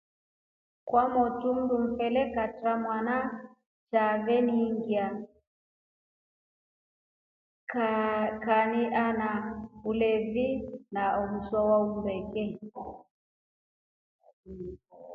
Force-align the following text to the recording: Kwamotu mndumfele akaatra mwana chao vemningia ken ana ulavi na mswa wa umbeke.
Kwamotu 0.87 1.47
mndumfele 1.57 2.19
akaatra 2.27 2.71
mwana 2.83 3.15
chao 3.91 4.15
vemningia 4.25 5.05
ken 7.71 8.73
ana 9.05 9.29
ulavi 9.89 10.47
na 10.93 11.03
mswa 11.31 11.59
wa 11.69 11.77
umbeke. 11.87 12.43